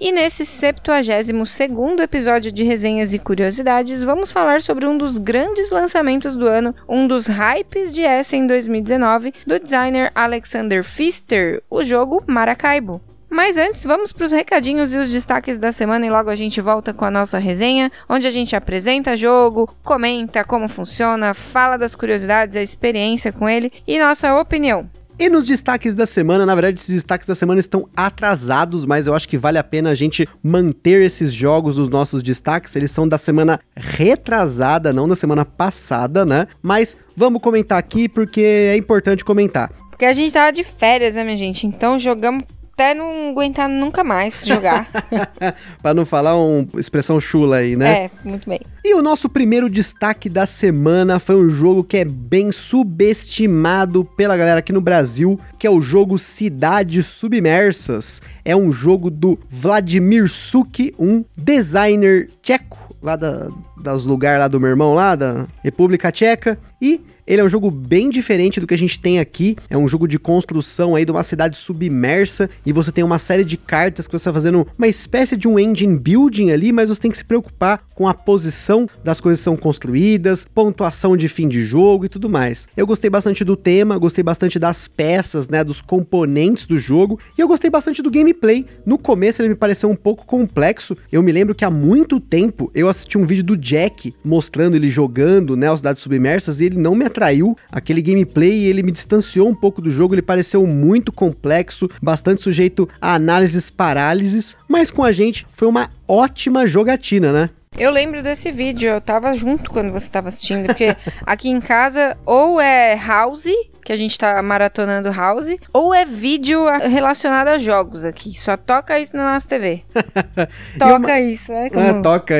[0.00, 6.38] E nesse 72º episódio de resenhas e curiosidades, vamos falar sobre um dos grandes lançamentos
[6.38, 12.98] do ano, um dos hypes de Essen 2019, do designer Alexander Pfister, o jogo Maracaibo.
[13.28, 16.62] Mas antes, vamos para os recadinhos e os destaques da semana e logo a gente
[16.62, 21.94] volta com a nossa resenha, onde a gente apresenta jogo, comenta como funciona, fala das
[21.94, 24.88] curiosidades, a experiência com ele e nossa opinião.
[25.20, 29.14] E nos destaques da semana, na verdade, esses destaques da semana estão atrasados, mas eu
[29.14, 32.74] acho que vale a pena a gente manter esses jogos nos nossos destaques.
[32.74, 36.46] Eles são da semana retrasada, não da semana passada, né?
[36.62, 39.70] Mas vamos comentar aqui porque é importante comentar.
[39.90, 41.66] Porque a gente tava de férias, né, minha gente?
[41.66, 42.44] Então jogamos
[42.80, 44.88] até não aguentar nunca mais jogar.
[45.82, 48.04] pra não falar uma expressão chula aí, né?
[48.04, 48.60] É, muito bem.
[48.82, 54.34] E o nosso primeiro destaque da semana foi um jogo que é bem subestimado pela
[54.34, 58.22] galera aqui no Brasil, que é o jogo Cidades Submersas.
[58.42, 64.58] É um jogo do Vladimir Suk, um designer tcheco, lá da, dos lugares lá do
[64.58, 66.58] meu irmão, lá da República Tcheca.
[66.80, 69.54] E ele é um jogo bem diferente do que a gente tem aqui.
[69.70, 73.44] É um jogo de construção aí de uma cidade submersa e você tem uma série
[73.44, 77.02] de cartas que você vai fazendo uma espécie de um engine building ali, mas você
[77.02, 81.46] tem que se preocupar com a posição das coisas que são construídas, pontuação de fim
[81.46, 82.66] de jogo e tudo mais.
[82.76, 87.40] Eu gostei bastante do tema, gostei bastante das peças, né, dos componentes do jogo e
[87.40, 88.66] eu gostei bastante do gameplay.
[88.84, 90.96] No começo ele me pareceu um pouco complexo.
[91.12, 94.90] Eu me lembro que há muito tempo eu assisti um vídeo do Jack mostrando ele
[94.90, 97.56] jogando, né, as cidades submersas e ele não me atraiu.
[97.70, 102.88] Aquele gameplay, ele me distanciou um pouco do jogo, ele pareceu muito complexo, bastante sujeito
[103.00, 107.50] a análises parálises, mas com a gente foi uma ótima jogatina, né?
[107.78, 112.16] Eu lembro desse vídeo, eu tava junto quando você tava assistindo, porque aqui em casa
[112.26, 113.46] ou é House
[113.90, 118.38] que a gente tá maratonando House, ou é vídeo relacionado a jogos aqui.
[118.38, 119.82] Só toca isso na nossa TV.
[120.78, 121.30] toca eu...
[121.32, 121.84] isso, é como...
[121.84, 122.34] É, toca.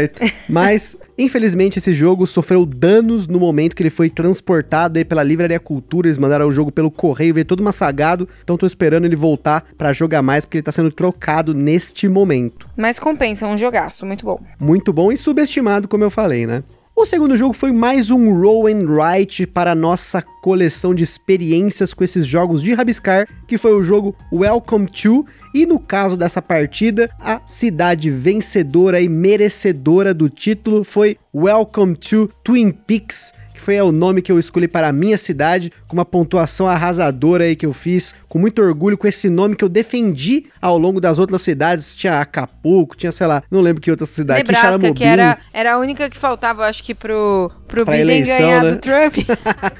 [0.49, 5.59] Mas, infelizmente, esse jogo sofreu danos no momento que ele foi transportado aí pela Livraria
[5.59, 6.06] Cultura.
[6.06, 8.28] Eles mandaram o jogo pelo correio, veio todo massagado.
[8.44, 12.71] Então tô esperando ele voltar para jogar mais, porque ele tá sendo trocado neste momento.
[12.77, 14.41] Mas compensa, um jogaço, muito bom.
[14.61, 16.62] Muito bom e subestimado, como eu falei, né?
[17.00, 22.05] O segundo jogo foi mais um roll and write para nossa coleção de experiências com
[22.05, 25.25] esses jogos de rabiscar, que foi o jogo Welcome to,
[25.55, 32.28] e no caso dessa partida, a cidade vencedora e merecedora do título foi Welcome to
[32.44, 36.04] Twin Peaks, que foi o nome que eu escolhi para a minha cidade, com uma
[36.04, 40.47] pontuação arrasadora aí que eu fiz, com muito orgulho, com esse nome que eu defendi
[40.62, 41.94] ao longo das outras cidades.
[41.94, 44.38] Tinha Acapulco, tinha, sei lá, não lembro que outra cidade.
[44.38, 48.38] Nebraska, que era, era a única que faltava, acho que pro, pro pra Biden eleição,
[48.38, 48.70] ganhar né?
[48.70, 49.16] do Trump.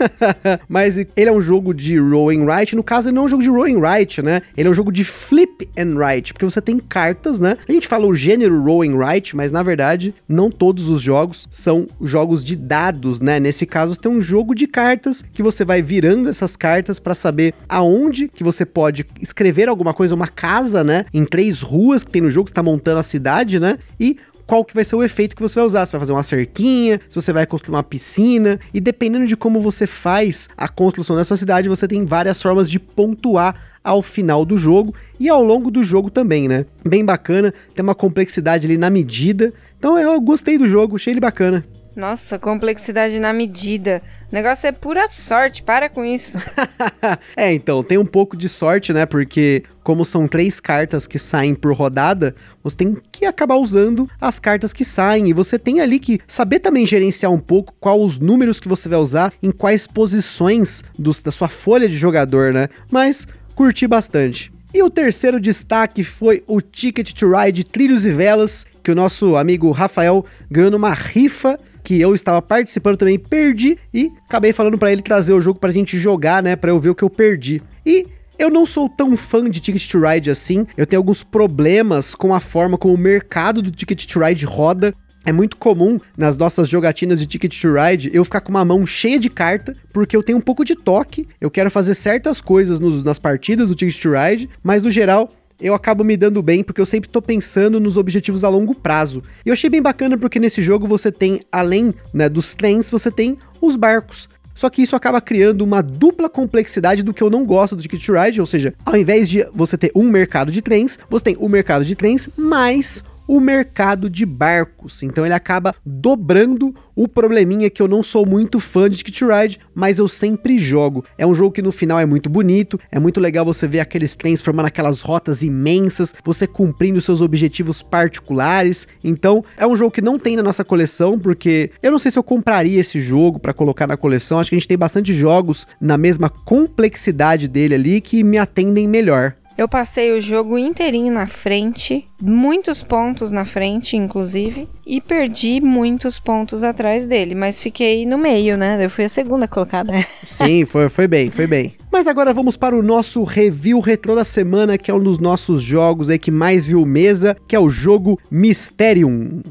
[0.69, 3.29] Mas ele é um jogo de roll and write, no caso ele não é um
[3.29, 4.43] jogo de roll and write, né?
[4.57, 7.57] Ele é um jogo de flip and write, porque você tem cartas, né?
[7.67, 11.47] A gente fala o gênero roll and write, mas na verdade não todos os jogos
[11.51, 13.41] são jogos de dados, né?
[13.41, 17.55] Nesse caso, tem um jogo de cartas que você vai virando essas cartas para saber
[17.67, 21.07] aonde que você pode escrever alguma coisa, uma casa, né?
[21.15, 23.79] Em três ruas que tem no jogo, você tá montando a cidade, né?
[23.99, 24.19] E
[24.51, 25.87] qual que vai ser o efeito que você vai usar.
[25.87, 28.59] Se vai fazer uma cerquinha, se você vai construir uma piscina.
[28.75, 32.81] E dependendo de como você faz a construção dessa cidade, você tem várias formas de
[32.81, 33.55] pontuar
[33.85, 36.67] ao final do jogo e ao longo do jogo também, né?
[36.85, 39.55] Bem bacana, tem uma complexidade ali na medida.
[39.79, 41.65] Então eu gostei do jogo, achei ele bacana.
[41.95, 44.01] Nossa, complexidade na medida.
[44.31, 46.39] O negócio é pura sorte, para com isso.
[47.37, 49.05] é, então, tem um pouco de sorte, né?
[49.05, 54.39] Porque, como são três cartas que saem por rodada, você tem que acabar usando as
[54.39, 55.29] cartas que saem.
[55.29, 58.89] E você tem ali que saber também gerenciar um pouco quais os números que você
[58.89, 62.69] vai usar, em quais posições dos, da sua folha de jogador, né?
[62.91, 64.53] Mas curti bastante.
[64.73, 69.37] E o terceiro destaque foi o Ticket to Ride Trilhos e Velas, que o nosso
[69.37, 71.59] amigo Rafael ganhou numa rifa
[71.91, 75.73] que eu estava participando também, perdi e acabei falando para ele trazer o jogo pra
[75.73, 77.61] gente jogar, né, para eu ver o que eu perdi.
[77.85, 78.07] E
[78.39, 80.65] eu não sou tão fã de Ticket to Ride assim.
[80.77, 84.95] Eu tenho alguns problemas com a forma como o mercado do Ticket to Ride roda.
[85.27, 88.87] É muito comum nas nossas jogatinas de Ticket to Ride eu ficar com uma mão
[88.87, 92.79] cheia de carta, porque eu tenho um pouco de toque, eu quero fazer certas coisas
[92.79, 95.29] nos, nas partidas do Ticket to Ride, mas no geral
[95.61, 99.23] eu acabo me dando bem porque eu sempre tô pensando nos objetivos a longo prazo.
[99.45, 103.11] E eu achei bem bacana porque nesse jogo você tem, além né, dos trens, você
[103.11, 104.29] tem os barcos.
[104.55, 108.07] Só que isso acaba criando uma dupla complexidade do que eu não gosto do Ticket
[108.09, 111.47] Ride, ou seja, ao invés de você ter um mercado de trens, você tem o
[111.47, 115.05] um mercado de trens mais o mercado de barcos.
[115.05, 119.61] Então ele acaba dobrando o probleminha que eu não sou muito fã de Ticket Ride,
[119.73, 121.05] mas eu sempre jogo.
[121.17, 124.17] É um jogo que no final é muito bonito, é muito legal você ver aqueles
[124.17, 128.89] trens formando aquelas rotas imensas, você cumprindo seus objetivos particulares.
[129.05, 132.19] Então é um jogo que não tem na nossa coleção, porque eu não sei se
[132.19, 134.41] eu compraria esse jogo para colocar na coleção.
[134.41, 138.89] Acho que a gente tem bastante jogos na mesma complexidade dele ali que me atendem
[138.89, 139.37] melhor.
[139.59, 146.19] Eu passei o jogo inteirinho na frente, muitos pontos na frente, inclusive, e perdi muitos
[146.19, 148.83] pontos atrás dele, mas fiquei no meio, né?
[148.83, 149.93] Eu fui a segunda colocada.
[150.25, 151.75] Sim, foi, foi bem, foi bem.
[151.93, 155.61] Mas agora vamos para o nosso review retrô da semana, que é um dos nossos
[155.61, 159.43] jogos aí que mais viu mesa, que é o jogo Mysterium.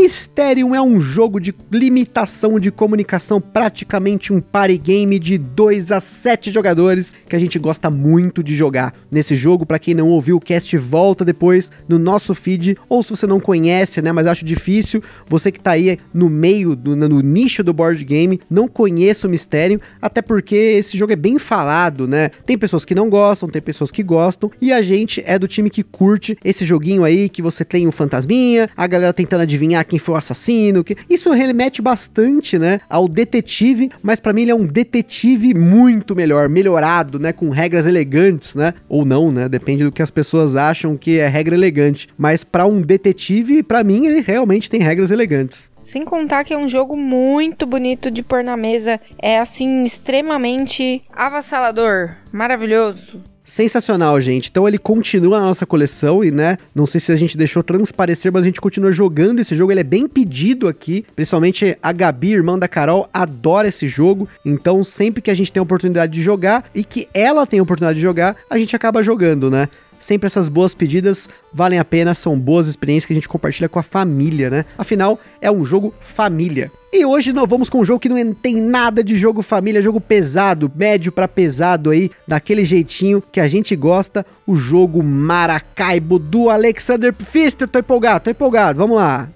[0.00, 6.00] Mysterium é um jogo de limitação de comunicação, praticamente um party game de 2 a
[6.00, 8.94] 7 jogadores, que a gente gosta muito de jogar.
[9.12, 13.10] Nesse jogo, para quem não ouviu o cast, volta depois no nosso feed, ou se
[13.10, 17.20] você não conhece, né, mas acho difícil, você que tá aí no meio, do, no
[17.20, 22.08] nicho do board game, não conheça o Mysterium, até porque esse jogo é bem falado,
[22.08, 22.30] né?
[22.46, 25.68] Tem pessoas que não gostam, tem pessoas que gostam, e a gente é do time
[25.68, 29.98] que curte esse joguinho aí, que você tem um fantasminha, a galera tentando adivinhar quem
[29.98, 30.84] foi o assassino.
[30.84, 30.96] Que...
[31.08, 36.48] Isso remete bastante, né, ao detetive, mas para mim ele é um detetive muito melhor,
[36.48, 38.72] melhorado, né, com regras elegantes, né?
[38.88, 39.48] Ou não, né?
[39.48, 42.08] Depende do que as pessoas acham que é regra elegante.
[42.16, 45.70] Mas para um detetive, para mim ele realmente tem regras elegantes.
[45.82, 49.00] Sem contar que é um jogo muito bonito de pôr na mesa.
[49.20, 53.29] É assim, extremamente avassalador, maravilhoso.
[53.50, 54.48] Sensacional, gente.
[54.48, 58.30] Então ele continua na nossa coleção e, né, não sei se a gente deixou transparecer,
[58.32, 59.72] mas a gente continua jogando esse jogo.
[59.72, 64.28] Ele é bem pedido aqui, principalmente a Gabi, irmã da Carol, adora esse jogo.
[64.46, 67.62] Então, sempre que a gente tem a oportunidade de jogar e que ela tem a
[67.64, 69.68] oportunidade de jogar, a gente acaba jogando, né?
[70.00, 73.78] Sempre essas boas pedidas valem a pena, são boas experiências que a gente compartilha com
[73.78, 74.64] a família, né?
[74.78, 76.72] Afinal, é um jogo família.
[76.92, 80.00] E hoje nós vamos com um jogo que não tem nada de jogo família, jogo
[80.00, 86.50] pesado, médio para pesado aí, daquele jeitinho que a gente gosta, o jogo Maracaibo do
[86.50, 87.68] Alexander Pfister.
[87.68, 89.28] Tô empolgado, tô empolgado, vamos lá.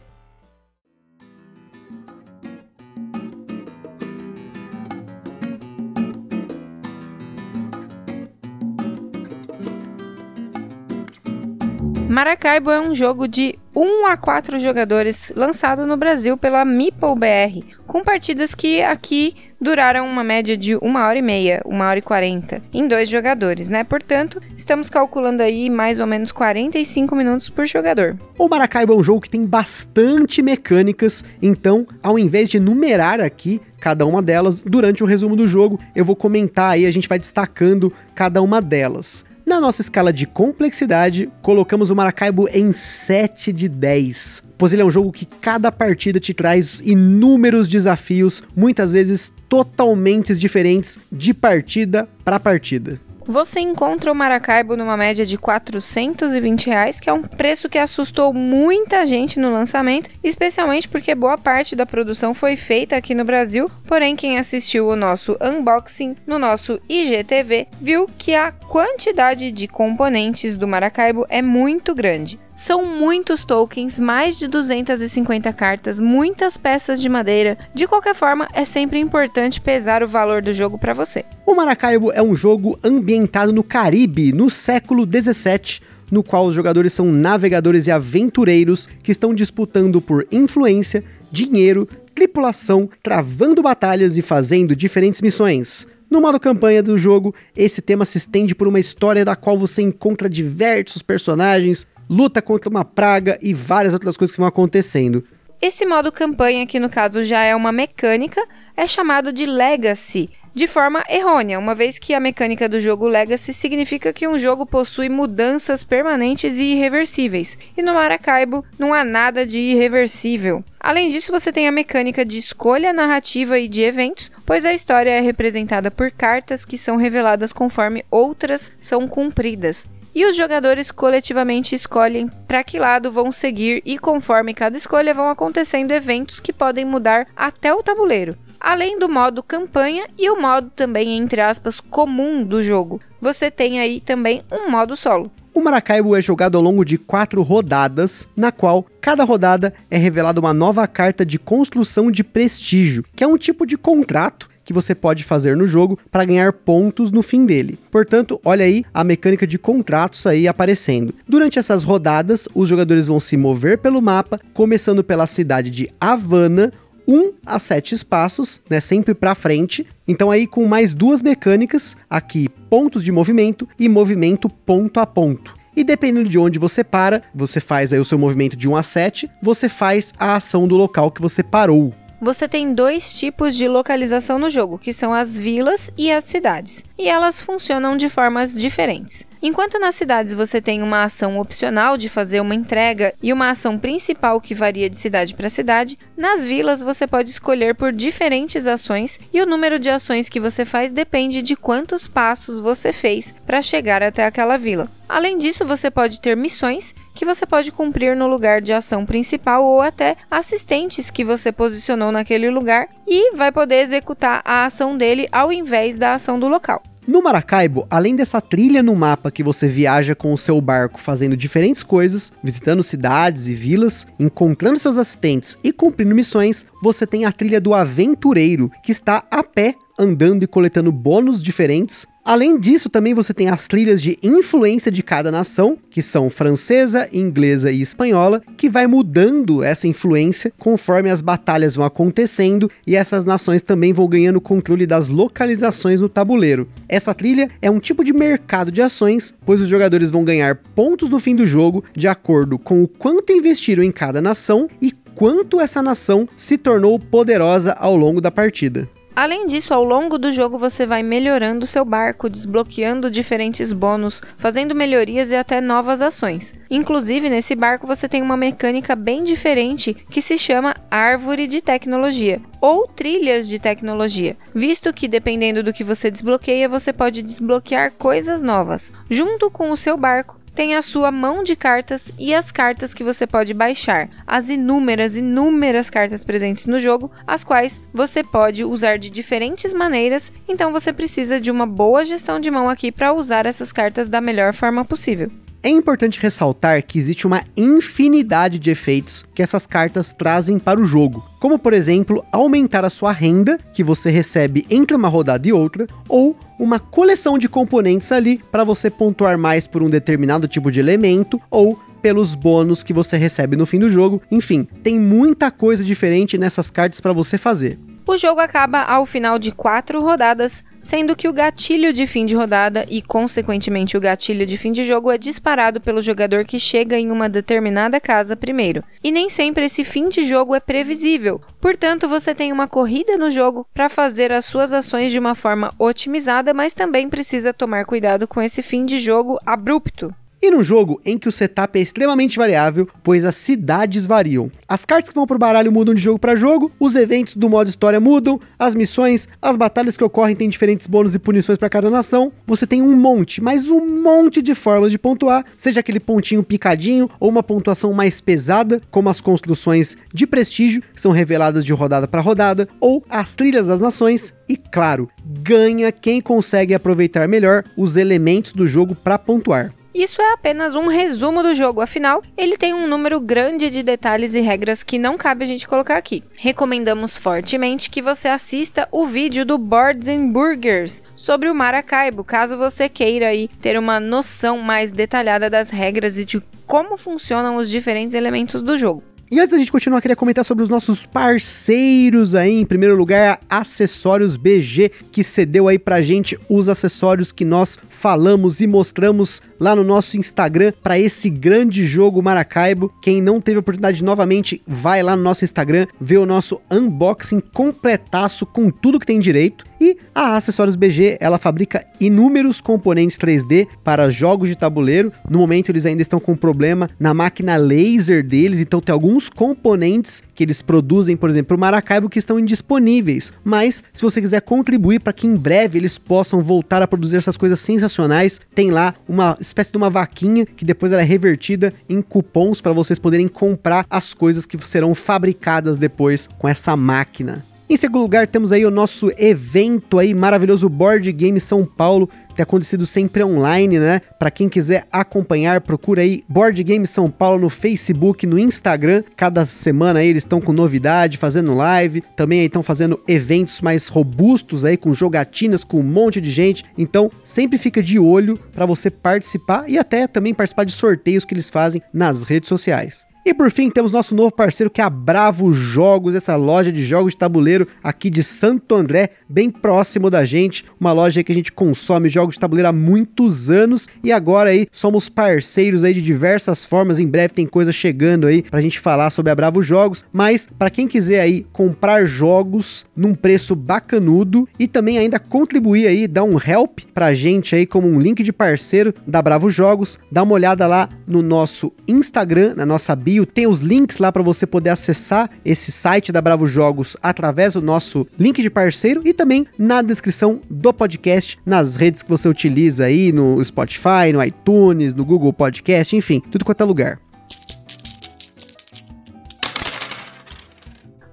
[12.09, 17.75] Maracaibo é um jogo de 1 a 4 jogadores lançado no Brasil pela Meeple BR,
[17.87, 22.03] com partidas que aqui duraram uma média de 1 hora e meia, 1 hora e
[22.03, 23.83] 40, em dois jogadores, né?
[23.83, 28.17] Portanto, estamos calculando aí mais ou menos 45 minutos por jogador.
[28.39, 33.61] O Maracaibo é um jogo que tem bastante mecânicas, então, ao invés de numerar aqui
[33.81, 37.19] cada uma delas, durante o resumo do jogo, eu vou comentar aí, a gente vai
[37.19, 39.25] destacando cada uma delas.
[39.55, 44.85] Na nossa escala de complexidade, colocamos o Maracaibo em 7 de 10, pois ele é
[44.85, 52.09] um jogo que cada partida te traz inúmeros desafios, muitas vezes totalmente diferentes de partida
[52.25, 53.01] para partida.
[53.27, 58.35] Você encontra o Maracaibo numa média de 420 reais, que é um preço que assustou
[58.35, 63.71] muita gente no lançamento, especialmente porque boa parte da produção foi feita aqui no Brasil.
[63.87, 70.55] Porém, quem assistiu o nosso unboxing no nosso IGTV viu que a quantidade de componentes
[70.55, 72.39] do Maracaibo é muito grande.
[72.57, 77.59] São muitos tokens, mais de 250 cartas, muitas peças de madeira.
[77.75, 81.25] De qualquer forma, é sempre importante pesar o valor do jogo para você.
[81.45, 86.93] O Maracaibo é um jogo ambientado no Caribe, no século 17 no qual os jogadores
[86.93, 94.77] são navegadores e aventureiros que estão disputando por influência, dinheiro, tripulação, travando batalhas e fazendo
[94.77, 95.89] diferentes missões.
[96.09, 99.83] No modo campanha do jogo, esse tema se estende por uma história da qual você
[99.83, 105.25] encontra diversos personagens, luta contra uma praga e várias outras coisas que vão acontecendo.
[105.61, 108.47] Esse modo campanha, que no caso já é uma mecânica,
[108.77, 113.53] é chamado de Legacy, de forma errônea, uma vez que a mecânica do jogo Legacy
[113.53, 119.45] significa que um jogo possui mudanças permanentes e irreversíveis, e no Maracaibo não há nada
[119.45, 120.63] de irreversível.
[120.79, 125.11] Além disso, você tem a mecânica de escolha narrativa e de eventos, pois a história
[125.11, 129.87] é representada por cartas que são reveladas conforme outras são cumpridas.
[130.15, 135.29] E os jogadores coletivamente escolhem para que lado vão seguir e conforme cada escolha vão
[135.29, 138.37] acontecendo eventos que podem mudar até o tabuleiro.
[138.61, 143.01] Além do modo campanha e o modo também entre aspas comum do jogo.
[143.21, 145.31] Você tem aí também um modo solo.
[145.53, 150.41] O Maracaibo é jogado ao longo de quatro rodadas, na qual cada rodada é revelada
[150.41, 154.95] uma nova carta de construção de prestígio, que é um tipo de contrato que você
[154.95, 157.79] pode fazer no jogo para ganhar pontos no fim dele.
[157.91, 161.15] Portanto, olha aí a mecânica de contratos aí aparecendo.
[161.29, 166.73] Durante essas rodadas, os jogadores vão se mover pelo mapa, começando pela cidade de Havana,
[167.07, 169.87] 1 a 7 espaços, né, sempre para frente.
[170.09, 175.55] Então aí com mais duas mecânicas, aqui pontos de movimento e movimento ponto a ponto.
[175.77, 178.83] E dependendo de onde você para, você faz aí o seu movimento de 1 a
[178.83, 181.93] 7, você faz a ação do local que você parou.
[182.21, 186.85] Você tem dois tipos de localização no jogo, que são as vilas e as cidades,
[186.97, 189.27] e elas funcionam de formas diferentes.
[189.47, 193.79] Enquanto nas cidades você tem uma ação opcional de fazer uma entrega e uma ação
[193.79, 199.21] principal que varia de cidade para cidade, nas vilas você pode escolher por diferentes ações
[199.31, 203.61] e o número de ações que você faz depende de quantos passos você fez para
[203.61, 204.89] chegar até aquela vila.
[205.07, 209.63] Além disso, você pode ter missões que você pode cumprir no lugar de ação principal
[209.63, 215.29] ou até assistentes que você posicionou naquele lugar e vai poder executar a ação dele
[215.31, 216.83] ao invés da ação do local.
[217.07, 221.37] No Maracaibo, além dessa trilha no mapa que você viaja com o seu barco fazendo
[221.37, 227.33] diferentes coisas, visitando cidades e vilas, encontrando seus assistentes e cumprindo missões, você tem a
[227.33, 232.07] trilha do aventureiro, que está a pé andando e coletando bônus diferentes.
[232.25, 237.07] Além disso, também você tem as trilhas de influência de cada nação, que são francesa,
[237.13, 243.27] inglesa e espanhola, que vai mudando essa influência conforme as batalhas vão acontecendo e essas
[243.27, 246.67] nações também vão ganhando controle das localizações no tabuleiro.
[246.89, 251.11] Essa trilha é um tipo de mercado de ações, pois os jogadores vão ganhar pontos
[251.11, 255.61] no fim do jogo de acordo com o quanto investiram em cada nação e quanto
[255.61, 258.89] essa nação se tornou poderosa ao longo da partida.
[259.17, 264.75] Além disso, ao longo do jogo você vai melhorando seu barco, desbloqueando diferentes bônus, fazendo
[264.75, 266.53] melhorias e até novas ações.
[266.69, 272.41] Inclusive, nesse barco você tem uma mecânica bem diferente que se chama árvore de tecnologia
[272.61, 278.43] ou trilhas de tecnologia, visto que dependendo do que você desbloqueia, você pode desbloquear coisas
[278.43, 278.91] novas.
[279.09, 283.05] Junto com o seu barco, tem a sua mão de cartas e as cartas que
[283.05, 288.99] você pode baixar, as inúmeras, inúmeras cartas presentes no jogo, as quais você pode usar
[288.99, 293.47] de diferentes maneiras, então você precisa de uma boa gestão de mão aqui para usar
[293.47, 295.31] essas cartas da melhor forma possível.
[295.65, 300.85] É importante ressaltar que existe uma infinidade de efeitos que essas cartas trazem para o
[300.85, 305.55] jogo, como por exemplo, aumentar a sua renda que você recebe entre uma rodada e
[305.55, 310.71] outra, ou uma coleção de componentes ali para você pontuar mais por um determinado tipo
[310.71, 314.21] de elemento ou pelos bônus que você recebe no fim do jogo.
[314.31, 317.79] Enfim, tem muita coisa diferente nessas cartas para você fazer.
[318.07, 322.35] O jogo acaba ao final de quatro rodadas, sendo que o gatilho de fim de
[322.35, 326.99] rodada e, consequentemente, o gatilho de fim de jogo é disparado pelo jogador que chega
[326.99, 328.85] em uma determinada casa primeiro.
[329.03, 333.31] E nem sempre esse fim de jogo é previsível, portanto, você tem uma corrida no
[333.31, 338.29] jogo para fazer as suas ações de uma forma otimizada, mas também precisa tomar cuidado
[338.29, 340.15] com esse fim de jogo abrupto.
[340.45, 344.53] E num jogo em que o setup é extremamente variável, pois as cidades variam.
[344.69, 347.71] As cartas que vão pro baralho mudam de jogo para jogo, os eventos do modo
[347.71, 351.89] história mudam, as missões, as batalhas que ocorrem têm diferentes bônus e punições para cada
[351.89, 352.31] nação.
[352.47, 357.09] Você tem um monte, mas um monte de formas de pontuar, seja aquele pontinho picadinho
[357.19, 362.07] ou uma pontuação mais pesada, como as construções de prestígio, que são reveladas de rodada
[362.07, 367.97] para rodada, ou as trilhas das nações e, claro, ganha quem consegue aproveitar melhor os
[367.97, 369.73] elementos do jogo para pontuar.
[369.95, 374.35] Isso é apenas um resumo do jogo, afinal, ele tem um número grande de detalhes
[374.35, 376.25] e regras que não cabe a gente colocar aqui.
[376.37, 382.59] Recomendamos fortemente que você assista o vídeo do Boards and Burgers sobre o Maracaibo, caso
[382.59, 387.71] você queira aí ter uma noção mais detalhada das regras e de como funcionam os
[387.71, 389.01] diferentes elementos do jogo.
[389.35, 392.61] E antes da gente continuar, queria comentar sobre os nossos parceiros aí.
[392.61, 398.61] Em primeiro lugar, Acessórios BG, que cedeu aí pra gente os acessórios que nós falamos
[398.61, 402.93] e mostramos lá no nosso Instagram para esse grande jogo Maracaibo.
[403.01, 407.41] Quem não teve a oportunidade novamente, vai lá no nosso Instagram, ver o nosso unboxing
[407.41, 409.65] completaço com tudo que tem direito.
[409.81, 415.13] E a Acessórios BG, ela fabrica inúmeros componentes 3D para jogos de tabuleiro.
[415.29, 420.23] No momento eles ainda estão com problema na máquina laser deles, então tem alguns componentes
[420.35, 423.33] que eles produzem, por exemplo, o Maracaibo que estão indisponíveis.
[423.43, 427.37] Mas se você quiser contribuir para que em breve eles possam voltar a produzir essas
[427.37, 432.03] coisas sensacionais, tem lá uma espécie de uma vaquinha que depois ela é revertida em
[432.03, 437.45] cupons para vocês poderem comprar as coisas que serão fabricadas depois com essa máquina.
[437.71, 442.43] Em segundo lugar, temos aí o nosso evento aí maravilhoso Board Game São Paulo, tem
[442.43, 444.01] acontecido sempre online, né?
[444.19, 449.03] Para quem quiser acompanhar, procura aí Board Game São Paulo no Facebook, no Instagram.
[449.17, 452.03] Cada semana aí eles estão com novidade, fazendo live.
[452.17, 456.65] Também estão fazendo eventos mais robustos aí com jogatinas com um monte de gente.
[456.77, 461.35] Então, sempre fica de olho para você participar e até também participar de sorteios que
[461.35, 463.14] eles fazem nas redes sociais.
[463.27, 466.85] E por fim, temos nosso novo parceiro que é a Bravo Jogos, essa loja de
[466.85, 470.63] jogos de tabuleiro aqui de Santo André, bem próximo da gente.
[470.79, 474.67] Uma loja que a gente consome jogos de tabuleiro há muitos anos e agora aí
[474.71, 476.99] somos parceiros aí de diversas formas.
[476.99, 480.69] Em breve tem coisa chegando aí pra gente falar sobre a Bravo Jogos, mas para
[480.69, 486.39] quem quiser aí comprar jogos num preço bacanudo e também ainda contribuir aí, dar um
[486.39, 490.67] help pra gente aí como um link de parceiro da Bravo Jogos, dá uma olhada
[490.67, 494.71] lá no nosso Instagram, na nossa bio bio tem os links lá para você poder
[494.71, 499.83] acessar esse site da Bravo Jogos através do nosso link de parceiro e também na
[499.83, 505.33] descrição do podcast, nas redes que você utiliza aí, no Spotify, no iTunes, no Google
[505.33, 507.04] Podcast, enfim, tudo quanto é lugar.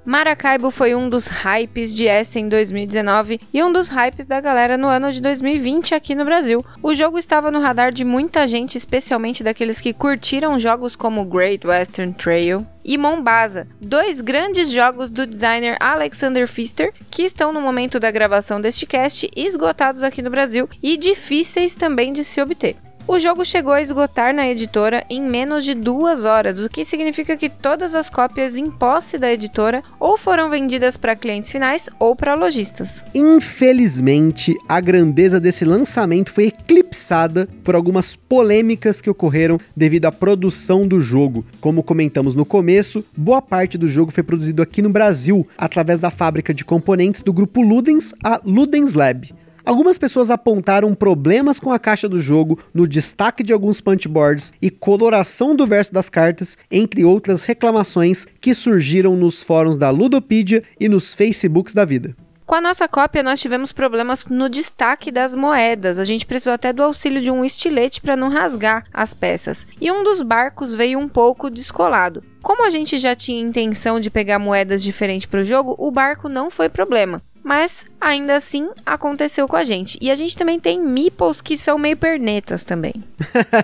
[0.03, 4.87] Maracaibo foi um dos hypes de Essen 2019 e um dos hypes da galera no
[4.87, 6.65] ano de 2020 aqui no Brasil.
[6.81, 11.67] O jogo estava no radar de muita gente, especialmente daqueles que curtiram jogos como Great
[11.67, 17.99] Western Trail, e Mombasa, dois grandes jogos do designer Alexander Pfister, que estão no momento
[17.99, 22.75] da gravação deste cast esgotados aqui no Brasil e difíceis também de se obter.
[23.07, 27.35] O jogo chegou a esgotar na editora em menos de duas horas, o que significa
[27.35, 32.15] que todas as cópias em posse da editora ou foram vendidas para clientes finais ou
[32.15, 33.03] para lojistas.
[33.13, 40.87] Infelizmente, a grandeza desse lançamento foi eclipsada por algumas polêmicas que ocorreram devido à produção
[40.87, 41.45] do jogo.
[41.59, 46.11] Como comentamos no começo, boa parte do jogo foi produzido aqui no Brasil, através da
[46.11, 49.33] fábrica de componentes do grupo Ludens, a Ludens Lab.
[49.65, 54.69] Algumas pessoas apontaram problemas com a caixa do jogo, no destaque de alguns punchboards e
[54.69, 60.89] coloração do verso das cartas, entre outras reclamações que surgiram nos fóruns da Ludopedia e
[60.89, 62.15] nos Facebooks da vida.
[62.51, 65.97] Com a nossa cópia, nós tivemos problemas no destaque das moedas.
[65.97, 69.65] A gente precisou até do auxílio de um estilete para não rasgar as peças.
[69.79, 72.21] E um dos barcos veio um pouco descolado.
[72.41, 76.27] Como a gente já tinha intenção de pegar moedas diferentes para o jogo, o barco
[76.27, 77.21] não foi problema.
[77.43, 79.97] Mas ainda assim aconteceu com a gente.
[80.01, 82.93] E a gente também tem meeples que são meio pernetas também.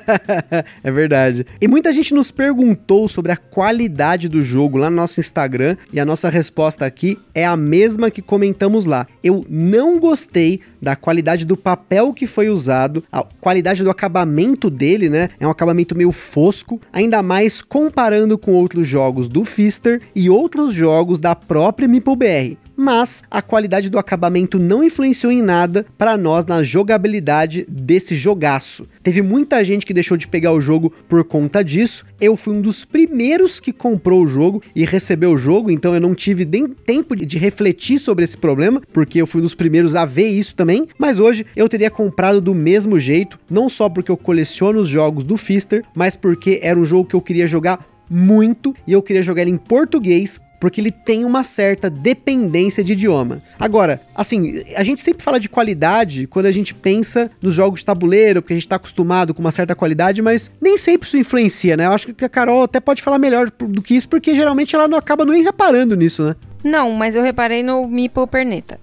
[0.83, 1.45] é verdade.
[1.61, 5.77] E muita gente nos perguntou sobre a qualidade do jogo lá no nosso Instagram.
[5.93, 9.07] E a nossa resposta aqui é a mesma que comentamos lá.
[9.23, 15.09] Eu não gostei da qualidade do papel que foi usado, a qualidade do acabamento dele,
[15.09, 15.29] né?
[15.39, 20.73] É um acabamento meio fosco, ainda mais comparando com outros jogos do Fister e outros
[20.73, 26.15] jogos da própria Meeple BR mas a qualidade do acabamento não influenciou em nada para
[26.15, 28.87] nós na jogabilidade desse jogaço.
[29.01, 32.05] Teve muita gente que deixou de pegar o jogo por conta disso.
[32.21, 35.99] Eu fui um dos primeiros que comprou o jogo e recebeu o jogo, então eu
[35.99, 39.95] não tive nem tempo de refletir sobre esse problema, porque eu fui um dos primeiros
[39.95, 40.87] a ver isso também.
[40.99, 45.23] Mas hoje eu teria comprado do mesmo jeito, não só porque eu coleciono os jogos
[45.23, 49.21] do Fister, mas porque era um jogo que eu queria jogar muito e eu queria
[49.21, 53.39] jogar ele em português porque ele tem uma certa dependência de idioma.
[53.60, 57.86] Agora, assim, a gente sempre fala de qualidade quando a gente pensa nos jogos de
[57.86, 61.78] tabuleiro, porque a gente está acostumado com uma certa qualidade, mas nem sempre isso influencia,
[61.78, 61.86] né?
[61.86, 64.88] Eu acho que a Carol até pode falar melhor do que isso, porque geralmente ela
[64.88, 66.36] não acaba nem reparando nisso, né?
[66.63, 68.80] Não, mas eu reparei no Meeple Perneta.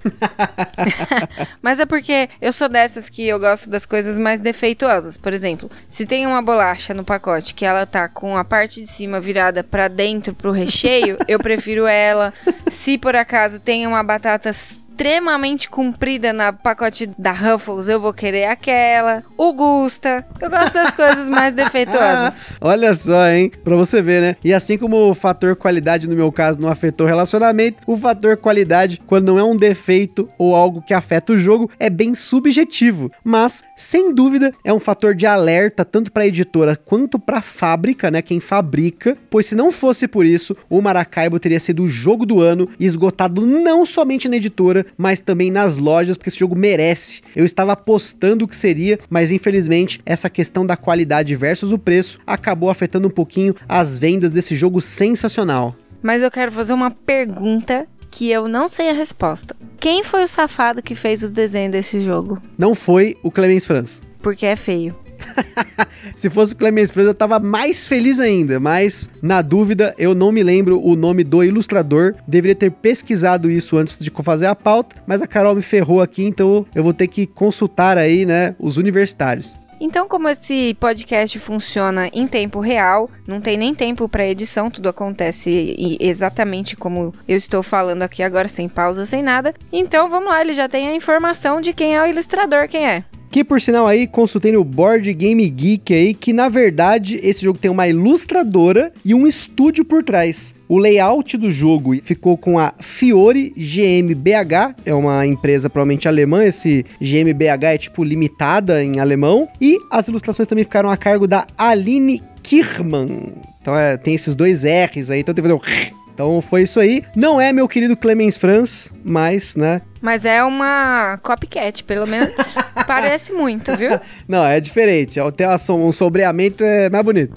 [1.61, 5.17] mas é porque eu sou dessas que eu gosto das coisas mais defeituosas.
[5.17, 8.87] Por exemplo, se tem uma bolacha no pacote que ela tá com a parte de
[8.87, 12.33] cima virada para dentro pro recheio, eu prefiro ela.
[12.71, 14.53] Se por acaso tem uma batata
[14.94, 19.24] extremamente comprida na pacote da Ruffles, eu vou querer aquela.
[19.37, 20.24] O Gusta.
[20.40, 22.35] Eu gosto das coisas mais defeituosas.
[22.61, 23.50] Olha só, hein?
[23.64, 24.37] Pra você ver, né?
[24.44, 28.37] E assim como o fator qualidade, no meu caso, não afetou o relacionamento, o fator
[28.37, 33.11] qualidade, quando não é um defeito ou algo que afeta o jogo, é bem subjetivo.
[33.24, 37.42] Mas, sem dúvida, é um fator de alerta tanto para a editora quanto para a
[37.42, 38.22] fábrica, né?
[38.22, 39.18] Quem fabrica.
[39.28, 42.87] Pois se não fosse por isso, o Maracaibo teria sido o jogo do ano e
[42.87, 47.23] esgotado não somente na editora, mas também nas lojas, porque esse jogo merece.
[47.35, 52.70] Eu estava apostando que seria, mas infelizmente essa questão da qualidade versus o preço acabou
[52.70, 55.75] afetando um pouquinho as vendas desse jogo sensacional.
[56.03, 59.57] Mas eu quero fazer uma pergunta que eu não sei a resposta.
[59.81, 62.40] Quem foi o safado que fez os desenhos desse jogo?
[62.57, 64.05] Não foi o Clemens Franz.
[64.23, 64.94] Porque é feio.
[66.14, 70.31] Se fosse o Clemens Franz, eu tava mais feliz ainda, mas na dúvida, eu não
[70.31, 72.14] me lembro o nome do ilustrador.
[72.27, 76.24] Deveria ter pesquisado isso antes de fazer a pauta, mas a Carol me ferrou aqui,
[76.24, 79.59] então eu vou ter que consultar aí, né, os universitários.
[79.81, 84.88] Então, como esse podcast funciona em tempo real, não tem nem tempo para edição, tudo
[84.88, 89.53] acontece exatamente como eu estou falando aqui agora, sem pausa, sem nada.
[89.72, 93.05] Então, vamos lá, ele já tem a informação de quem é o ilustrador, quem é.
[93.35, 97.59] Que por sinal aí, consultei no Board Game Geek aí, que na verdade esse jogo
[97.59, 100.55] tem uma ilustradora e um estúdio por trás.
[100.68, 106.87] O layout do jogo ficou com a Fiore GmbH, é uma empresa provavelmente alemã, esse
[107.01, 112.23] GmbH é tipo limitada em alemão, e as ilustrações também ficaram a cargo da Aline
[112.40, 113.33] Kirman.
[113.61, 116.79] Então é, tem esses dois R's aí, então tem que fazer um então foi isso
[116.79, 117.03] aí.
[117.16, 119.83] Não é meu querido Clemens Franz, mas, né?
[120.00, 122.33] Mas é uma copycat, pelo menos
[122.87, 123.90] parece muito, viu?
[124.29, 125.18] Não, é diferente.
[125.37, 127.35] Tem um sombreamento é mais bonito.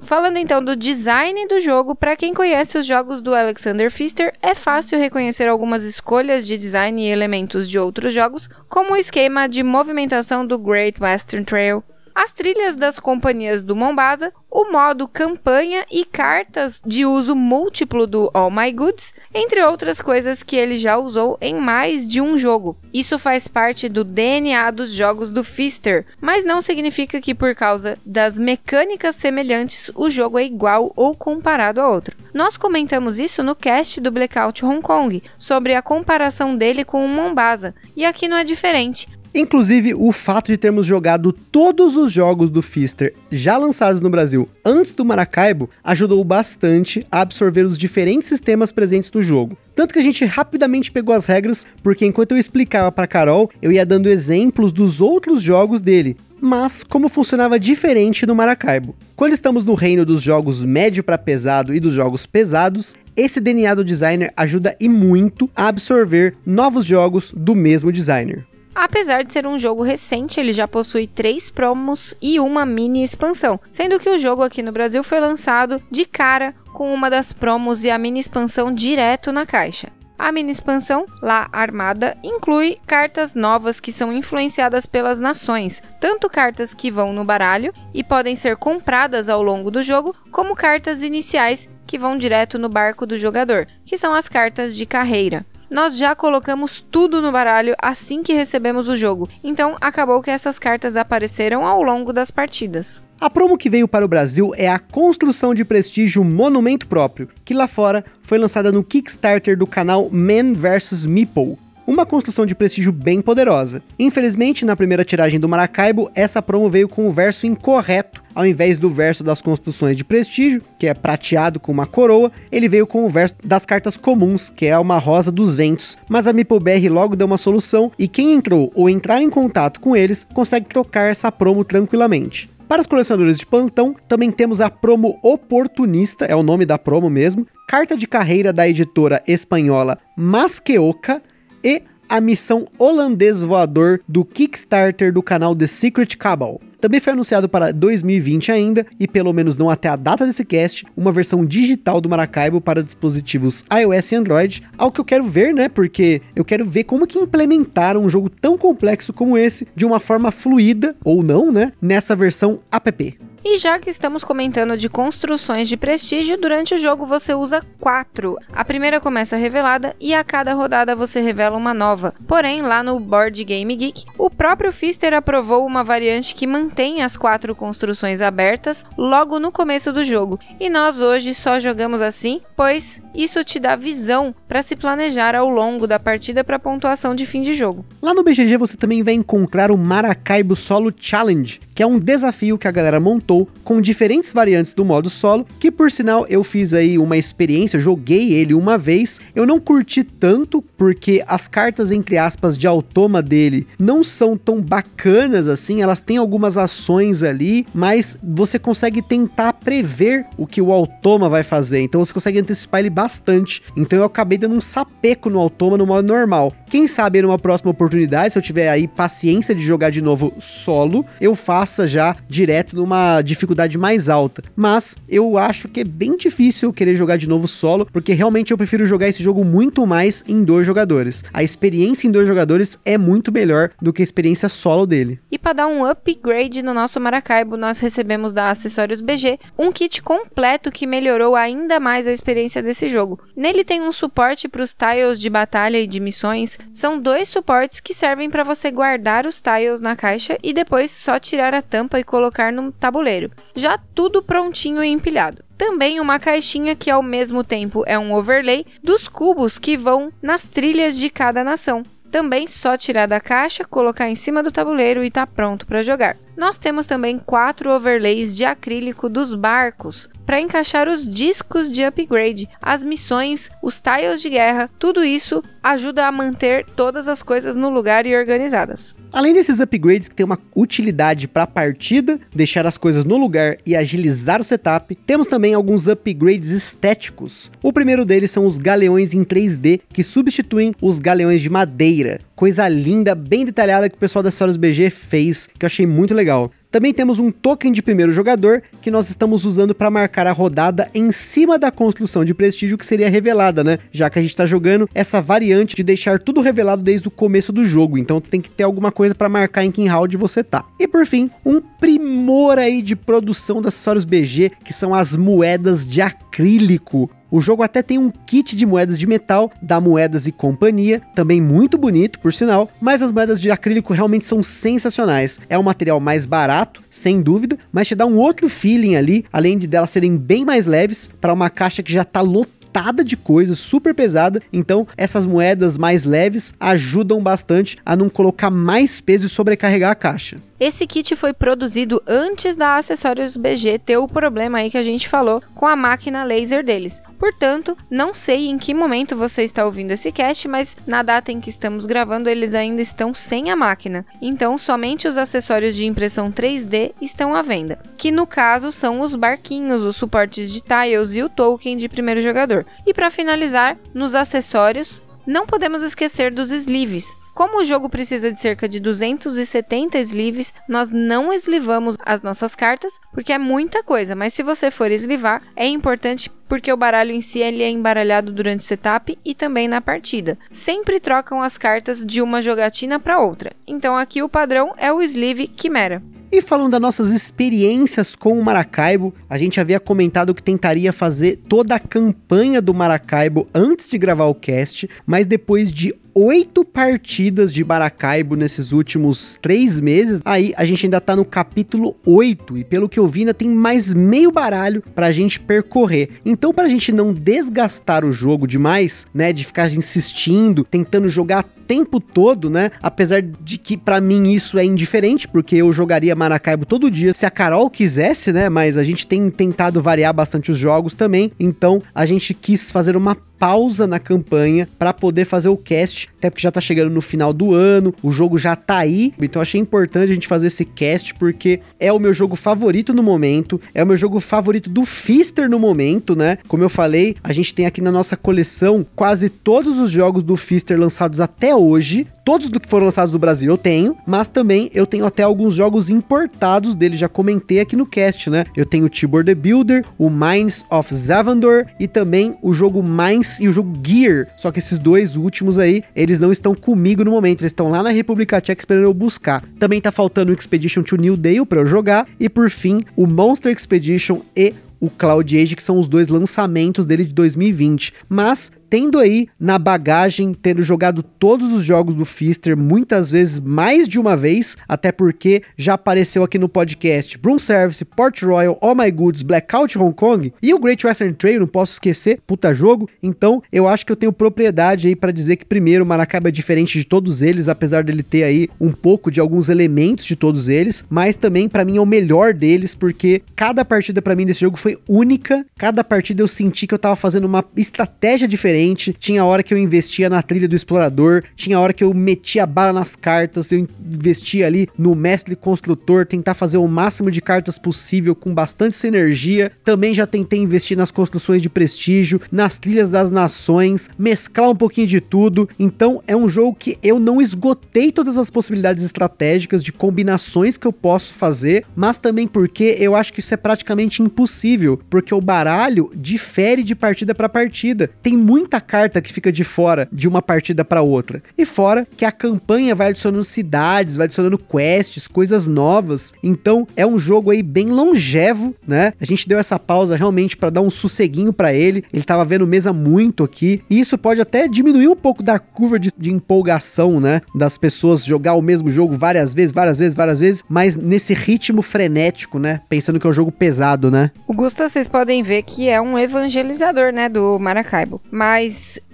[0.00, 4.54] Falando então do design do jogo, para quem conhece os jogos do Alexander Pfister, é
[4.54, 9.62] fácil reconhecer algumas escolhas de design e elementos de outros jogos, como o esquema de
[9.62, 11.82] movimentação do Great Western Trail,
[12.14, 18.30] as trilhas das companhias do Mombasa, o modo campanha e cartas de uso múltiplo do
[18.32, 22.76] All My Goods, entre outras coisas que ele já usou em mais de um jogo.
[22.92, 27.98] Isso faz parte do DNA dos jogos do Fister, mas não significa que por causa
[28.06, 32.16] das mecânicas semelhantes o jogo é igual ou comparado a outro.
[32.32, 37.08] Nós comentamos isso no cast do Blackout Hong Kong, sobre a comparação dele com o
[37.08, 39.08] Mombasa, e aqui não é diferente.
[39.36, 44.48] Inclusive, o fato de termos jogado todos os jogos do Fister já lançados no Brasil
[44.64, 49.58] antes do Maracaibo ajudou bastante a absorver os diferentes sistemas presentes no jogo.
[49.74, 53.72] Tanto que a gente rapidamente pegou as regras, porque enquanto eu explicava para Carol, eu
[53.72, 58.94] ia dando exemplos dos outros jogos dele, mas como funcionava diferente no Maracaibo.
[59.16, 63.74] Quando estamos no reino dos jogos médio para pesado e dos jogos pesados, esse DNA
[63.74, 68.46] do designer ajuda e muito a absorver novos jogos do mesmo designer.
[68.74, 73.60] Apesar de ser um jogo recente, ele já possui três promos e uma mini expansão,
[73.70, 77.84] sendo que o jogo aqui no Brasil foi lançado de cara com uma das promos
[77.84, 79.92] e a mini expansão direto na caixa.
[80.18, 86.72] A mini expansão, lá armada, inclui cartas novas que são influenciadas pelas nações, tanto cartas
[86.72, 91.68] que vão no baralho e podem ser compradas ao longo do jogo, como cartas iniciais
[91.86, 96.14] que vão direto no barco do jogador, que são as cartas de carreira nós já
[96.14, 101.66] colocamos tudo no baralho assim que recebemos o jogo, então acabou que essas cartas apareceram
[101.66, 103.02] ao longo das partidas.
[103.20, 107.52] A promo que veio para o Brasil é a construção de prestígio Monumento Próprio, que
[107.52, 112.92] lá fora foi lançada no Kickstarter do canal Man vs Meeple, uma construção de prestígio
[112.92, 113.82] bem poderosa.
[113.98, 118.22] Infelizmente, na primeira tiragem do Maracaibo, essa promo veio com o verso incorreto.
[118.34, 122.68] Ao invés do verso das construções de prestígio, que é prateado com uma coroa, ele
[122.68, 125.96] veio com o verso das cartas comuns, que é uma rosa dos ventos.
[126.08, 129.94] Mas a MeepleBR logo deu uma solução e quem entrou ou entrar em contato com
[129.94, 132.50] eles consegue trocar essa promo tranquilamente.
[132.66, 137.10] Para os colecionadores de plantão, também temos a promo Oportunista, é o nome da promo
[137.10, 141.22] mesmo, carta de carreira da editora espanhola Masqueoca,
[141.64, 146.60] e a missão holandês voador do Kickstarter do canal The Secret Cabal.
[146.80, 150.84] Também foi anunciado para 2020 ainda, e pelo menos não até a data desse cast,
[150.94, 155.54] uma versão digital do Maracaibo para dispositivos iOS e Android, algo que eu quero ver,
[155.54, 155.68] né?
[155.70, 159.98] Porque eu quero ver como que implementaram um jogo tão complexo como esse de uma
[159.98, 161.72] forma fluida, ou não, né?
[161.80, 163.14] Nessa versão app.
[163.46, 168.38] E já que estamos comentando de construções de prestígio, durante o jogo você usa quatro.
[168.50, 172.14] A primeira começa revelada e a cada rodada você revela uma nova.
[172.26, 177.18] Porém, lá no Board Game Geek, o próprio Fister aprovou uma variante que mantém as
[177.18, 180.40] quatro construções abertas logo no começo do jogo.
[180.58, 185.50] E nós hoje só jogamos assim, pois isso te dá visão para se planejar ao
[185.50, 187.84] longo da partida para pontuação de fim de jogo.
[188.00, 192.56] Lá no BGG você também vai encontrar o Maracaibo Solo Challenge, que é um desafio
[192.56, 196.72] que a galera montou com diferentes variantes do modo solo, que por sinal eu fiz
[196.72, 202.16] aí uma experiência, joguei ele uma vez, eu não curti tanto porque as cartas entre
[202.16, 208.16] aspas de automa dele não são tão bacanas assim, elas têm algumas ações ali, mas
[208.22, 212.90] você consegue tentar prever o que o automa vai fazer, então você consegue antecipar ele
[212.90, 213.62] bastante.
[213.76, 216.54] Então eu acabei dando um sapeco no automa no modo normal.
[216.68, 221.04] Quem sabe numa próxima oportunidade, se eu tiver aí paciência de jogar de novo solo,
[221.20, 224.42] eu faça já direto numa dificuldade mais alta.
[224.54, 228.50] Mas eu acho que é bem difícil eu querer jogar de novo solo, porque realmente
[228.50, 231.24] eu prefiro jogar esse jogo muito mais em dois jogadores.
[231.32, 235.18] A experiência em dois jogadores é muito melhor do que a experiência solo dele.
[235.32, 240.02] E para dar um upgrade no nosso Maracaibo, nós recebemos da Acessórios BG um kit
[240.02, 243.18] completo que melhorou ainda mais a experiência desse jogo.
[243.34, 246.58] Nele tem um suporte para os tiles de batalha e de missões.
[246.74, 251.18] São dois suportes que servem para você guardar os tiles na caixa e depois só
[251.18, 253.30] tirar a tampa e colocar no tabuleiro.
[253.54, 258.66] Já tudo prontinho e empilhado também uma caixinha que ao mesmo tempo é um overlay
[258.82, 261.84] dos cubos que vão nas trilhas de cada nação.
[262.10, 266.16] Também só tirar da caixa, colocar em cima do tabuleiro e tá pronto para jogar.
[266.36, 272.48] Nós temos também quatro overlays de acrílico dos barcos para encaixar os discos de upgrade,
[272.60, 277.70] as missões, os tiles de guerra, tudo isso ajuda a manter todas as coisas no
[277.70, 278.94] lugar e organizadas.
[279.12, 283.56] Além desses upgrades que têm uma utilidade para a partida, deixar as coisas no lugar
[283.64, 287.50] e agilizar o setup, temos também alguns upgrades estéticos.
[287.62, 292.20] O primeiro deles são os galeões em 3D que substituem os galeões de madeira.
[292.36, 296.12] Coisa linda, bem detalhada que o pessoal da Soros BG fez, que eu achei muito
[296.12, 296.50] legal.
[296.68, 300.90] Também temos um token de primeiro jogador que nós estamos usando para marcar a rodada
[300.92, 303.78] em cima da construção de prestígio que seria revelada, né?
[303.92, 307.52] Já que a gente está jogando essa variante de deixar tudo revelado desde o começo
[307.52, 307.96] do jogo.
[307.96, 310.64] Então tem que ter alguma coisa para marcar em que round você tá.
[310.80, 315.88] E por fim, um primor aí de produção das acessórios BG, que são as moedas
[315.88, 317.08] de acrílico.
[317.34, 321.40] O jogo até tem um kit de moedas de metal da Moedas e Companhia, também
[321.40, 325.40] muito bonito, por sinal, mas as moedas de acrílico realmente são sensacionais.
[325.48, 329.58] É um material mais barato, sem dúvida, mas te dá um outro feeling ali, além
[329.58, 332.63] de delas serem bem mais leves para uma caixa que já está lotada
[333.04, 334.40] de coisa, super pesada.
[334.52, 339.94] Então, essas moedas mais leves ajudam bastante a não colocar mais peso e sobrecarregar a
[339.94, 340.38] caixa.
[340.58, 345.08] Esse kit foi produzido antes da Acessórios BG ter o problema aí que a gente
[345.08, 347.02] falou com a máquina laser deles.
[347.18, 351.40] Portanto, não sei em que momento você está ouvindo esse cast, mas na data em
[351.40, 354.06] que estamos gravando eles ainda estão sem a máquina.
[354.22, 359.16] Então, somente os acessórios de impressão 3D estão à venda, que no caso são os
[359.16, 362.63] barquinhos, os suportes de tiles e o token de primeiro jogador.
[362.86, 368.40] E para finalizar, nos acessórios, não podemos esquecer dos sleeves, como o jogo precisa de
[368.40, 374.32] cerca de 270 sleeves, nós não eslivamos as nossas cartas, porque é muita coisa, mas
[374.32, 378.60] se você for eslivar, é importante porque o baralho em si ele é embaralhado durante
[378.60, 380.38] o setup e também na partida.
[380.50, 383.52] Sempre trocam as cartas de uma jogatina para outra.
[383.66, 386.02] Então aqui o padrão é o sleeve Quimera.
[386.32, 391.36] E falando das nossas experiências com o Maracaibo, a gente havia comentado que tentaria fazer
[391.48, 397.52] toda a campanha do Maracaibo antes de gravar o cast, mas depois de oito partidas
[397.52, 400.20] de Maracaibo nesses últimos três meses.
[400.24, 403.50] Aí a gente ainda tá no capítulo 8 e pelo que eu vi ainda tem
[403.50, 406.10] mais meio baralho pra gente percorrer.
[406.34, 412.00] Então pra gente não desgastar o jogo demais, né, de ficar insistindo, tentando jogar tempo
[412.00, 412.70] todo, né?
[412.82, 417.26] Apesar de que para mim isso é indiferente, porque eu jogaria Maracaibo todo dia se
[417.26, 418.48] a Carol quisesse, né?
[418.48, 422.96] Mas a gente tem tentado variar bastante os jogos também, então a gente quis fazer
[422.96, 427.00] uma pausa na campanha para poder fazer o cast, até porque já tá chegando no
[427.00, 430.64] final do ano, o jogo já tá aí, então achei importante a gente fazer esse
[430.64, 434.86] cast porque é o meu jogo favorito no momento, é o meu jogo favorito do
[434.86, 436.38] Fister no momento, né?
[436.48, 440.36] Como eu falei, a gente tem aqui na nossa coleção quase todos os jogos do
[440.36, 444.70] Fister lançados até hoje, todos do que foram lançados no Brasil eu tenho, mas também
[444.74, 448.44] eu tenho até alguns jogos importados dele, já comentei aqui no cast, né?
[448.56, 453.38] Eu tenho o Tibor the Builder, o Mines of Zavandor e também o jogo Mines
[453.40, 454.26] e o jogo Gear.
[454.36, 457.82] Só que esses dois últimos aí, eles não estão comigo no momento, eles estão lá
[457.82, 459.42] na República Tcheca esperando eu buscar.
[459.58, 463.06] Também tá faltando o Expedition to New Dale para eu jogar e por fim, o
[463.06, 467.94] Monster Expedition e o Cloud Age, que são os dois lançamentos dele de 2020.
[468.08, 473.86] Mas tendo aí na bagagem, tendo jogado todos os jogos do Fister, muitas vezes mais
[473.86, 478.74] de uma vez, até porque já apareceu aqui no podcast Broom Service, Port Royal, All
[478.74, 482.90] My Goods, Blackout Hong Kong e o Great Western Trail, não posso esquecer, puta jogo.
[483.00, 486.32] Então, eu acho que eu tenho propriedade aí para dizer que primeiro o Maracaibo é
[486.32, 490.48] diferente de todos eles, apesar dele ter aí um pouco de alguns elementos de todos
[490.48, 494.40] eles, mas também para mim é o melhor deles porque cada partida para mim desse
[494.40, 498.96] jogo foi única, cada partida eu senti que eu tava fazendo uma estratégia diferente diferente.
[498.98, 502.72] Tinha hora que eu investia na trilha do explorador, tinha hora que eu metia bala
[502.72, 508.14] nas cartas, eu investia ali no mestre construtor, tentar fazer o máximo de cartas possível
[508.14, 509.52] com bastante sinergia.
[509.64, 514.86] Também já tentei investir nas construções de prestígio, nas trilhas das nações, mesclar um pouquinho
[514.86, 515.48] de tudo.
[515.58, 520.66] Então é um jogo que eu não esgotei todas as possibilidades estratégicas de combinações que
[520.66, 525.20] eu posso fazer, mas também porque eu acho que isso é praticamente impossível, porque o
[525.20, 527.90] baralho difere de partida para partida.
[528.02, 531.22] Tem muita carta que fica de fora de uma partida para outra.
[531.36, 536.12] E fora que a campanha vai adicionando cidades, vai adicionando quests, coisas novas.
[536.22, 538.92] Então é um jogo aí bem longevo, né?
[539.00, 541.84] A gente deu essa pausa realmente para dar um sosseguinho para ele.
[541.92, 545.78] Ele tava vendo mesa muito aqui, e isso pode até diminuir um pouco da curva
[545.78, 547.20] de, de empolgação, né?
[547.34, 551.62] Das pessoas jogar o mesmo jogo várias vezes, várias vezes, várias vezes, mas nesse ritmo
[551.62, 552.60] frenético, né?
[552.68, 554.10] Pensando que é um jogo pesado, né?
[554.26, 558.00] O Gusta, vocês podem ver que é um evangelizador, né, do Maracaibo.
[558.10, 558.33] Mas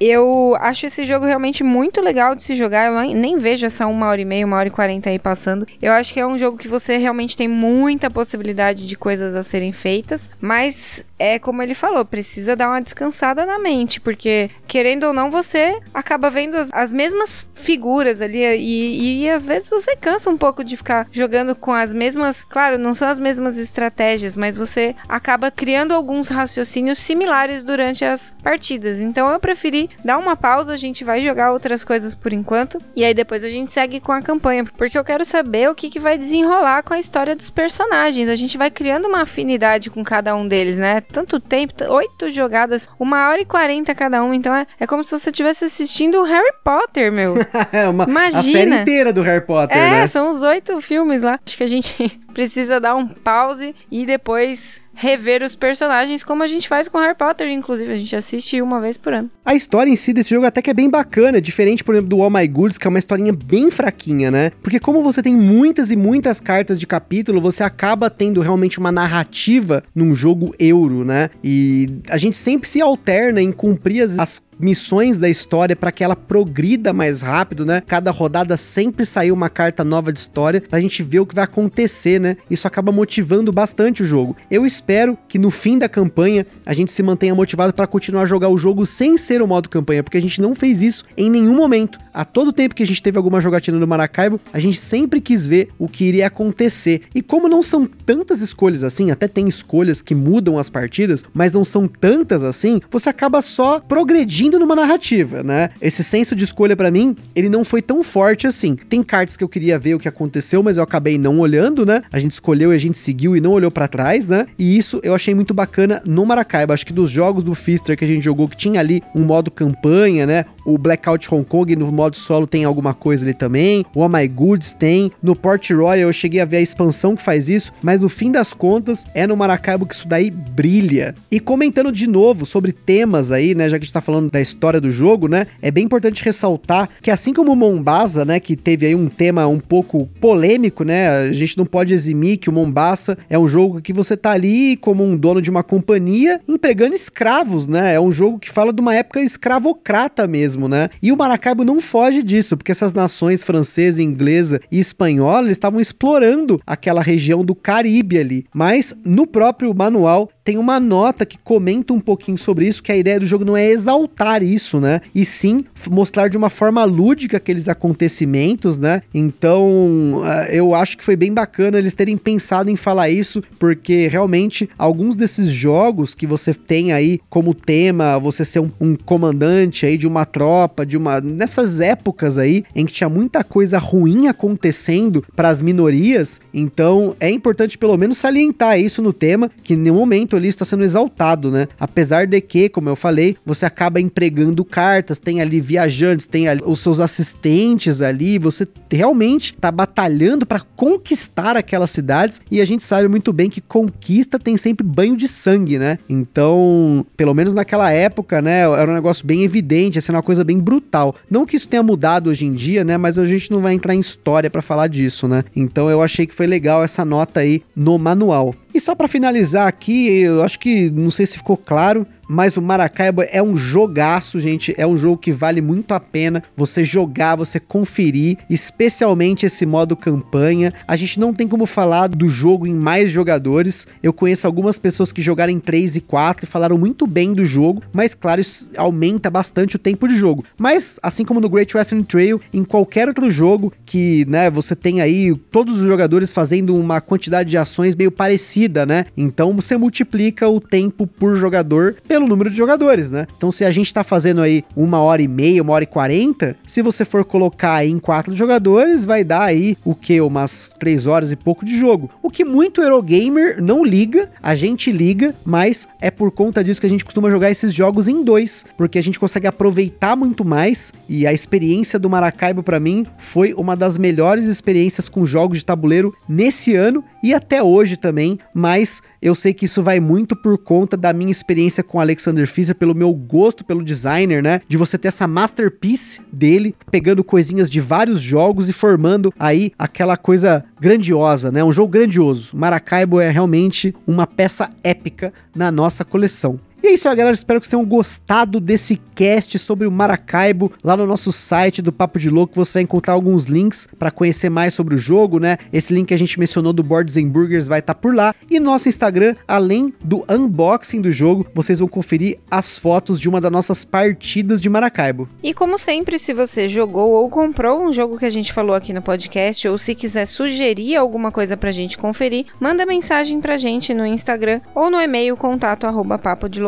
[0.01, 2.87] eu acho esse jogo realmente muito legal de se jogar.
[2.87, 5.67] Eu nem vejo essa uma hora e meia, uma hora e quarenta aí passando.
[5.81, 9.43] Eu acho que é um jogo que você realmente tem muita possibilidade de coisas a
[9.43, 15.05] serem feitas, mas é como ele falou, precisa dar uma descansada na mente, porque querendo
[15.05, 19.69] ou não, você acaba vendo as, as mesmas figuras ali e, e, e, às vezes
[19.69, 23.59] você cansa um pouco de ficar jogando com as mesmas, claro, não são as mesmas
[23.59, 28.99] estratégias, mas você acaba criando alguns raciocínios similares durante as partidas.
[28.99, 33.05] Então eu preferi dar uma pausa, a gente vai jogar outras coisas por enquanto e
[33.05, 36.01] aí depois a gente segue com a campanha, porque eu quero saber o que, que
[36.01, 38.29] vai desenrolar com a história dos personagens.
[38.29, 41.01] A gente vai criando uma afinidade com cada um deles, né?
[41.01, 45.19] tanto tempo, oito jogadas, uma hora e quarenta cada uma, então é, é como se
[45.19, 47.35] você estivesse assistindo o Harry Potter, meu.
[47.73, 48.39] é uma, Imagina.
[48.39, 50.07] A série inteira do Harry Potter, é, né?
[50.07, 51.39] são os oito filmes lá.
[51.45, 56.47] Acho que a gente precisa dar um pause e depois rever os personagens, como a
[56.47, 57.93] gente faz com Harry Potter, inclusive.
[57.93, 59.31] A gente assiste uma vez por ano.
[59.45, 62.23] A história em si desse jogo até que é bem bacana, diferente, por exemplo, do
[62.23, 64.53] All My Goods, que é uma historinha bem fraquinha, né?
[64.63, 68.91] Porque como você tem muitas e muitas cartas de capítulo, você acaba tendo realmente uma
[68.91, 71.29] narrativa num jogo euro, né?
[71.45, 76.05] E a gente sempre se alterna em cumprir as, as missões da história para que
[76.05, 77.83] ela progrida mais rápido, né?
[77.87, 81.45] Cada rodada sempre saiu uma carta nova de história pra gente ver o que vai
[81.45, 82.37] acontecer, né?
[82.51, 84.37] Isso acaba motivando bastante o jogo.
[84.51, 88.27] Eu espero que no fim da campanha a gente se mantenha motivado para continuar a
[88.27, 91.31] jogar o jogo sem ser o modo campanha, porque a gente não fez isso em
[91.31, 91.99] nenhum momento.
[92.13, 95.47] A todo tempo que a gente teve alguma jogatina no Maracaibo, a gente sempre quis
[95.47, 97.03] ver o que iria acontecer.
[97.15, 101.53] E como não são tantas escolhas assim, até tem escolhas que mudam as partidas, mas
[101.53, 105.71] não são tantas assim, você acaba só progredindo numa narrativa, né?
[105.81, 108.77] Esse senso de escolha para mim, ele não foi tão forte assim.
[108.89, 112.03] Tem cartas que eu queria ver o que aconteceu, mas eu acabei não olhando, né?
[112.13, 114.47] A gente escolheu e a gente seguiu e não olhou para trás, né?
[114.59, 116.73] E isso eu achei muito bacana no Maracaibo.
[116.73, 119.51] Acho que dos jogos do Fister que a gente jogou que tinha ali um modo
[119.51, 120.45] campanha, né?
[120.65, 123.85] O Blackout Hong Kong no modo solo tem alguma coisa ali também.
[123.95, 125.11] O Oh My Goods tem.
[125.23, 128.31] No Port Royal eu cheguei a ver a expansão que faz isso, mas no fim
[128.31, 131.15] das contas é no Maracaibo que isso daí brilha.
[131.31, 134.40] E comentando de novo sobre temas aí, né, já que a gente tá falando da
[134.41, 138.87] história do jogo, né, é bem importante ressaltar que assim como Mombasa, né, que teve
[138.87, 143.19] aí um tema um pouco polêmico, né, a gente não pode eximir que o Mombasa
[143.29, 147.69] é um jogo que você tá ali como um dono de uma companhia empregando escravos,
[147.69, 151.65] né, é um jogo que fala de uma época escravocrata mesmo, né, e o Maracaibo
[151.65, 157.55] não foge disso, porque essas nações francesa, inglesa e espanhola estavam explorando aquela região do
[157.55, 158.47] Caribe ali.
[158.55, 162.97] Mas no próprio manual tem uma nota que comenta um pouquinho sobre isso, que a
[162.97, 165.01] ideia do jogo não é exaltar isso, né?
[165.15, 169.03] E sim mostrar de uma forma lúdica aqueles acontecimentos, né?
[169.15, 174.09] Então, eh, eu acho que foi bem bacana eles terem pensado em falar isso, porque
[174.09, 179.87] realmente alguns desses jogos que você tem aí como tema, você ser um, um comandante
[179.87, 184.27] aí de uma tropa, de uma nessas épocas aí em que tinha muita coisa ruim
[184.27, 189.77] acontecendo para as minorias, então é importante pelo menos salientar isso no tema, que em
[189.77, 191.69] nenhum momento está sendo exaltado, né?
[191.79, 196.63] Apesar de que, como eu falei, você acaba empregando cartas, tem ali viajantes, tem ali
[196.65, 202.83] os seus assistentes ali, você realmente está batalhando para conquistar aquelas cidades e a gente
[202.85, 205.99] sabe muito bem que conquista tem sempre banho de sangue, né?
[206.09, 210.59] Então, pelo menos naquela época, né, era um negócio bem evidente, assim, uma coisa bem
[210.59, 211.15] brutal.
[211.31, 213.95] Não que isso tenha mudado hoje em dia, né, mas a gente não vai entrar
[213.95, 215.45] em história para falar disso, né?
[215.55, 218.55] Então eu achei que foi legal essa nota aí no manual.
[218.75, 222.63] E só para finalizar aqui, eu acho que não sei se ficou claro, mas o
[222.63, 224.73] Maracaibo é um jogaço, gente.
[224.79, 229.97] É um jogo que vale muito a pena você jogar, você conferir, especialmente esse modo
[229.97, 230.73] campanha.
[230.87, 233.89] A gente não tem como falar do jogo em mais jogadores.
[234.01, 237.45] Eu conheço algumas pessoas que jogaram em 3 e 4 e falaram muito bem do
[237.45, 240.45] jogo, mas claro, isso aumenta bastante o tempo de jogo.
[240.57, 245.01] Mas assim como no Great Western Trail, em qualquer outro jogo que, né, você tem
[245.01, 249.07] aí todos os jogadores fazendo uma quantidade de ações meio parecida, né?
[249.17, 253.27] Então você multiplica o tempo por jogador pelo número de jogadores, né?
[253.37, 256.57] Então se a gente tá fazendo aí uma hora e meia, uma hora e quarenta,
[256.67, 260.21] se você for colocar em quatro jogadores, vai dar aí o que?
[260.21, 262.11] Umas três horas e pouco de jogo.
[262.23, 266.87] O que muito Eurogamer não liga, a gente liga, mas é por conta disso que
[266.87, 270.93] a gente costuma jogar esses jogos em dois, porque a gente consegue aproveitar muito mais
[271.09, 275.65] e a experiência do Maracaibo para mim foi uma das melhores experiências com jogos de
[275.65, 280.57] tabuleiro nesse ano e até hoje também, mas eu sei que isso vai muito por
[280.59, 284.61] conta da minha experiência com Alexander Fischer, pelo meu gosto pelo designer, né?
[284.67, 290.17] De você ter essa masterpiece dele, pegando coisinhas de vários jogos e formando aí aquela
[290.17, 291.63] coisa grandiosa, né?
[291.63, 292.57] Um jogo grandioso.
[292.57, 296.59] Maracaibo é realmente uma peça épica na nossa coleção.
[296.91, 297.33] É isso aí, galera.
[297.33, 300.73] Espero que vocês tenham gostado desse cast sobre o Maracaibo.
[300.83, 304.51] Lá no nosso site do Papo de Louco você vai encontrar alguns links para conhecer
[304.51, 305.57] mais sobre o jogo, né?
[305.73, 308.35] Esse link que a gente mencionou do Boards and Burgers vai estar tá por lá.
[308.51, 313.29] E no nosso Instagram, além do unboxing do jogo, vocês vão conferir as fotos de
[313.29, 315.29] uma das nossas partidas de Maracaibo.
[315.45, 318.93] E como sempre, se você jogou ou comprou um jogo que a gente falou aqui
[318.93, 323.95] no podcast, ou se quiser sugerir alguma coisa pra gente conferir, manda mensagem pra gente
[323.95, 325.87] no Instagram ou no e-mail contato
[326.19, 326.61] papo de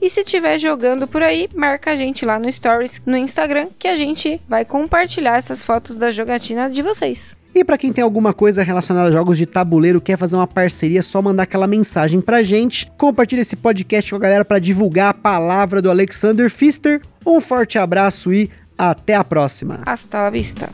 [0.00, 3.88] E se estiver jogando por aí, marca a gente lá no Stories, no Instagram, que
[3.88, 7.36] a gente vai compartilhar essas fotos da jogatina de vocês.
[7.54, 10.98] E para quem tem alguma coisa relacionada a jogos de tabuleiro, quer fazer uma parceria,
[10.98, 12.90] é só mandar aquela mensagem pra gente.
[12.98, 17.00] Compartilhe esse podcast com a galera para divulgar a palavra do Alexander Pfister.
[17.24, 19.82] Um forte abraço e até a próxima.
[19.86, 20.68] Hasta la vista.